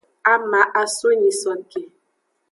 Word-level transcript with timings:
Ama 0.33 0.61
aso 0.81 1.07
nyisoke. 1.19 1.81